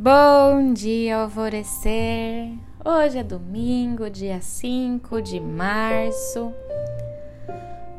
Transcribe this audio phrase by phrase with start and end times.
[0.00, 2.52] Bom dia, alvorecer!
[2.84, 6.54] Hoje é domingo, dia 5 de março.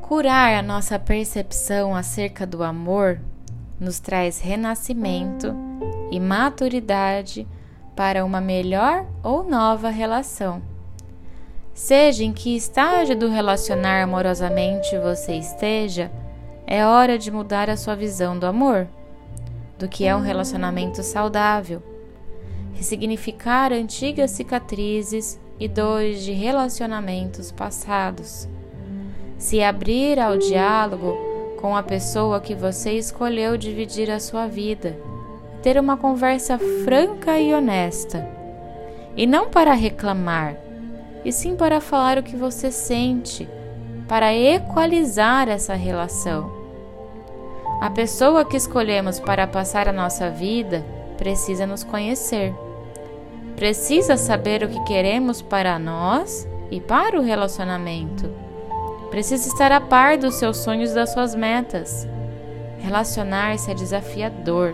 [0.02, 3.20] Curar a nossa percepção acerca do amor
[3.78, 5.54] nos traz renascimento
[6.10, 7.46] e maturidade
[7.98, 10.62] para uma melhor ou nova relação.
[11.74, 16.10] Seja em que estágio do relacionar amorosamente você esteja,
[16.66, 18.88] é hora de mudar a sua visão do amor
[19.80, 21.82] do que é um relacionamento saudável,
[22.74, 28.48] ressignificar antigas cicatrizes e dores de relacionamentos passados,
[29.38, 31.18] se abrir ao diálogo
[31.62, 35.00] com a pessoa que você escolheu dividir a sua vida,
[35.64, 38.28] ter uma conversa franca e honesta,
[39.16, 40.58] e não para reclamar,
[41.24, 43.48] e sim para falar o que você sente,
[44.10, 46.59] para equalizar essa relação
[47.80, 50.86] a pessoa que escolhemos para passar a nossa vida
[51.18, 52.54] precisa nos conhecer.
[53.56, 58.30] Precisa saber o que queremos para nós e para o relacionamento.
[59.10, 62.06] Precisa estar a par dos seus sonhos e das suas metas.
[62.80, 64.74] Relacionar-se é desafiador,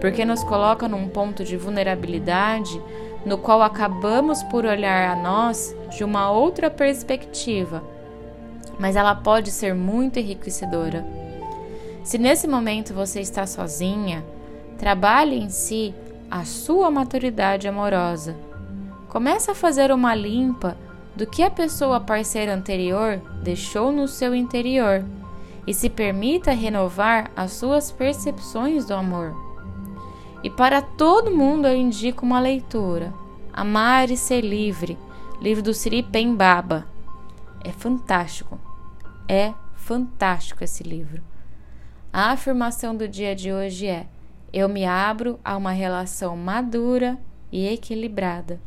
[0.00, 2.82] porque nos coloca num ponto de vulnerabilidade
[3.24, 7.82] no qual acabamos por olhar a nós de uma outra perspectiva,
[8.78, 11.23] mas ela pode ser muito enriquecedora.
[12.04, 14.22] Se nesse momento você está sozinha,
[14.78, 15.94] trabalhe em si
[16.30, 18.36] a sua maturidade amorosa.
[19.08, 20.76] Comece a fazer uma limpa
[21.16, 25.02] do que a pessoa parceira anterior deixou no seu interior
[25.66, 29.34] e se permita renovar as suas percepções do amor.
[30.42, 33.14] E para todo mundo eu indico uma leitura:
[33.50, 34.98] Amar e Ser Livre,
[35.40, 36.86] livro do Siri Pembaba.
[37.62, 38.58] É fantástico.
[39.26, 41.22] É fantástico esse livro.
[42.16, 44.06] A afirmação do dia de hoje é:
[44.52, 47.18] eu me abro a uma relação madura
[47.50, 48.60] e equilibrada.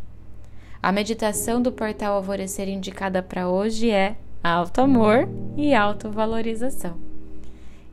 [0.83, 6.97] A meditação do portal Alvorecer indicada para hoje é alto amor e autovalorização.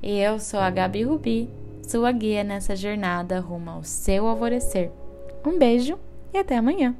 [0.02, 1.48] E eu sou a Gabi Rubi,
[1.86, 4.90] sua guia nessa jornada rumo ao seu alvorecer.
[5.46, 5.96] Um beijo
[6.32, 6.96] e até amanhã!